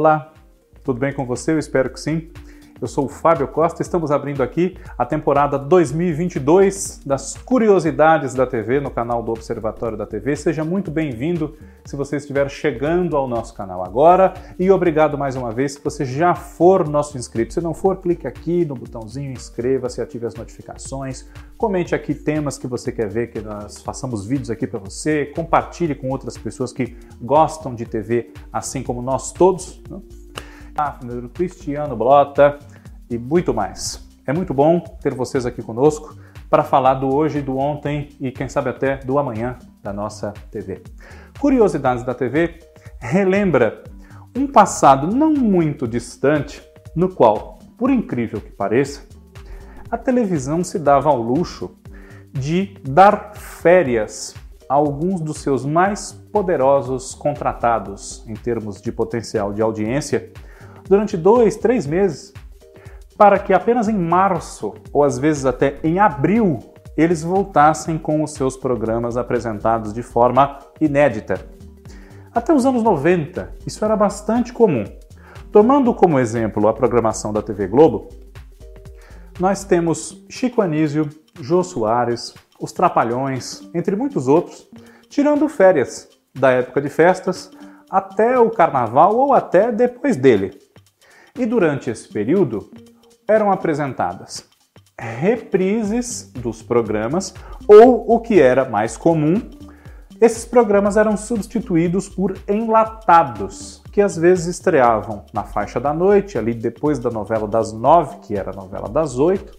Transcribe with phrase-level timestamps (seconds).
[0.00, 0.32] Olá,
[0.82, 1.52] tudo bem com você?
[1.52, 2.30] Eu espero que sim.
[2.80, 8.80] Eu sou o Fábio Costa, estamos abrindo aqui a temporada 2022 das Curiosidades da TV
[8.80, 10.34] no canal do Observatório da TV.
[10.34, 11.54] Seja muito bem-vindo
[11.84, 16.06] se você estiver chegando ao nosso canal agora e obrigado mais uma vez se você
[16.06, 17.52] já for nosso inscrito.
[17.52, 22.66] Se não for, clique aqui no botãozinho inscreva-se, ative as notificações, comente aqui temas que
[22.66, 26.96] você quer ver que nós façamos vídeos aqui para você, compartilhe com outras pessoas que
[27.20, 29.82] gostam de TV assim como nós todos.
[29.90, 30.00] Né?
[30.76, 32.58] Hafner, Cristiano Blota
[33.10, 34.08] e muito mais.
[34.26, 36.16] É muito bom ter vocês aqui conosco
[36.48, 40.82] para falar do hoje, do ontem e quem sabe até do amanhã da nossa TV.
[41.38, 42.60] Curiosidades da TV
[42.98, 43.82] relembra
[44.36, 46.62] um passado não muito distante
[46.94, 49.06] no qual, por incrível que pareça,
[49.90, 51.76] a televisão se dava ao luxo
[52.32, 54.34] de dar férias
[54.68, 60.32] a alguns dos seus mais poderosos contratados em termos de potencial de audiência
[60.88, 62.32] durante dois, três meses,
[63.20, 66.58] para que apenas em março, ou às vezes até em abril,
[66.96, 71.46] eles voltassem com os seus programas apresentados de forma inédita.
[72.34, 74.84] Até os anos 90, isso era bastante comum.
[75.52, 78.08] Tomando como exemplo a programação da TV Globo,
[79.38, 81.06] nós temos Chico Anísio,
[81.42, 84.66] Jô Soares, Os Trapalhões, entre muitos outros,
[85.10, 87.50] tirando férias da época de festas
[87.90, 90.58] até o carnaval ou até depois dele.
[91.38, 92.70] E durante esse período
[93.30, 94.44] eram apresentadas?
[94.98, 97.34] Reprises dos programas
[97.66, 99.40] ou o que era mais comum,
[100.20, 106.52] esses programas eram substituídos por enlatados, que às vezes estreavam na faixa da noite, ali
[106.52, 109.58] depois da novela das nove, que era a novela das oito,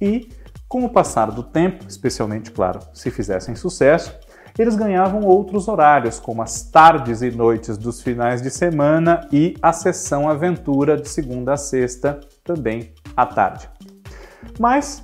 [0.00, 0.28] e
[0.68, 4.16] com o passar do tempo, especialmente, claro, se fizessem sucesso,
[4.56, 9.72] eles ganhavam outros horários, como as tardes e noites dos finais de semana e a
[9.72, 13.68] sessão aventura de segunda a sexta, também à tarde.
[14.58, 15.02] Mas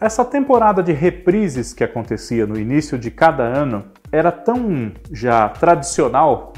[0.00, 6.52] essa temporada de reprises que acontecia no início de cada ano era tão já tradicional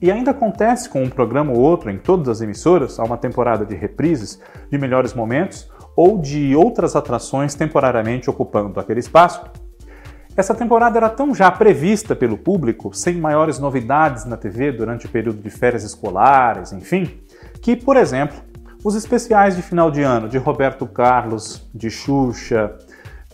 [0.00, 3.64] e ainda acontece com um programa ou outro em todas as emissoras, há uma temporada
[3.64, 4.40] de reprises
[4.70, 9.40] de melhores momentos ou de outras atrações temporariamente ocupando aquele espaço
[10.36, 15.08] essa temporada era tão já prevista pelo público, sem maiores novidades na TV durante o
[15.08, 17.20] período de férias escolares, enfim,
[17.62, 18.36] que, por exemplo,
[18.84, 22.76] os especiais de final de ano de Roberto Carlos, de Xuxa,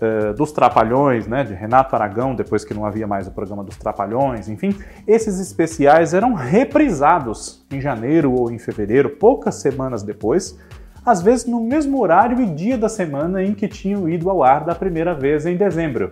[0.01, 3.77] uh, dos Trapalhões, né, de Renato Aragão, depois que não havia mais o programa dos
[3.77, 4.73] Trapalhões, enfim,
[5.09, 10.57] esses especiais eram reprisados em janeiro ou em fevereiro, poucas semanas depois,
[11.05, 14.65] às vezes no mesmo horário e dia da semana em que tinham ido ao ar
[14.65, 16.11] da primeira vez em dezembro.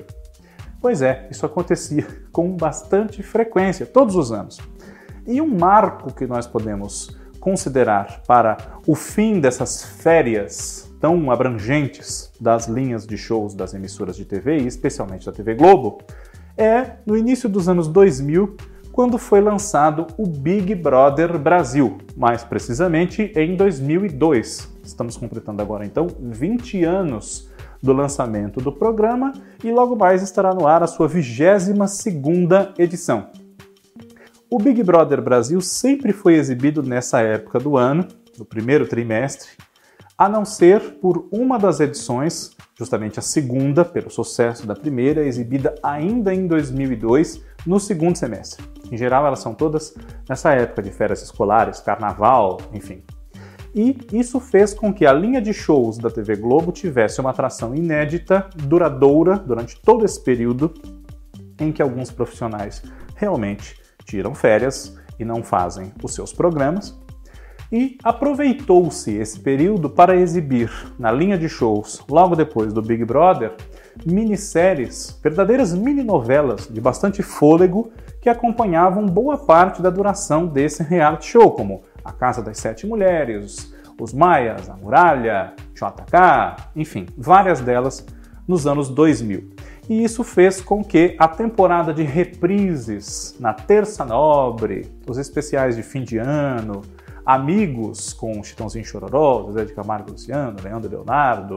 [0.81, 4.59] Pois é, isso acontecia com bastante frequência, todos os anos.
[5.27, 8.57] E um marco que nós podemos considerar para
[8.87, 14.67] o fim dessas férias tão abrangentes das linhas de shows das emissoras de TV, e
[14.67, 15.99] especialmente da TV Globo,
[16.57, 18.57] é no início dos anos 2000,
[18.93, 24.77] quando foi lançado o Big Brother Brasil, mais precisamente em 2002.
[24.83, 27.49] Estamos completando agora então 20 anos
[27.81, 29.33] do lançamento do programa
[29.63, 33.29] e logo mais estará no ar a sua 22ª edição.
[34.51, 38.07] O Big Brother Brasil sempre foi exibido nessa época do ano,
[38.39, 39.51] no primeiro trimestre,
[40.17, 45.75] a não ser por uma das edições, justamente a segunda, pelo sucesso da primeira, exibida
[45.83, 48.65] ainda em 2002, no segundo semestre.
[48.91, 49.95] Em geral, elas são todas
[50.29, 53.03] nessa época de férias escolares, carnaval, enfim
[53.75, 57.75] e isso fez com que a linha de shows da TV Globo tivesse uma atração
[57.75, 60.75] inédita, duradoura, durante todo esse período
[61.61, 62.83] em que alguns profissionais
[63.15, 63.77] realmente
[64.09, 66.99] tiram férias e não fazem os seus programas.
[67.71, 73.53] E aproveitou-se esse período para exibir na linha de shows, logo depois do Big Brother,
[74.07, 81.51] minisséries, verdadeiras mini-novelas de bastante fôlego que acompanhavam boa parte da duração desse reality show,
[81.51, 88.07] como a Casa das Sete Mulheres, Os Maias, A Muralha, JK, enfim, várias delas
[88.47, 89.58] nos anos 2000.
[89.89, 95.83] E isso fez com que a temporada de reprises na Terça Nobre, os especiais de
[95.83, 96.83] fim de ano,
[97.25, 101.57] Amigos com Chitãozinho Chororó, José de Camargo Luciano, Leandro Leonardo,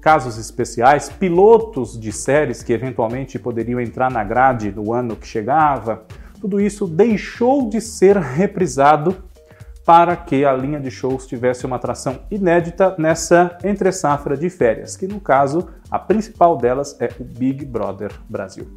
[0.00, 6.04] casos especiais, pilotos de séries que eventualmente poderiam entrar na grade do ano que chegava,
[6.40, 9.16] tudo isso deixou de ser reprisado
[9.90, 15.04] para que a linha de shows tivesse uma atração inédita nessa entre-safra de férias, que
[15.04, 18.68] no caso, a principal delas é o Big Brother Brasil.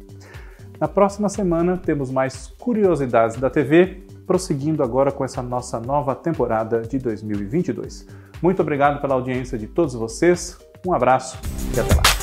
[0.80, 6.82] Na próxima semana temos mais curiosidades da TV prosseguindo agora com essa nossa nova temporada
[6.82, 8.08] de 2022.
[8.42, 11.38] Muito obrigado pela audiência de todos vocês, um abraço
[11.76, 12.13] e até lá.